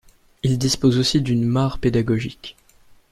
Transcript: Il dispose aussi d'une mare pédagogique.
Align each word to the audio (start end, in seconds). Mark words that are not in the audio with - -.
Il 0.41 0.57
dispose 0.57 0.97
aussi 0.97 1.21
d'une 1.21 1.43
mare 1.45 1.77
pédagogique. 1.77 2.57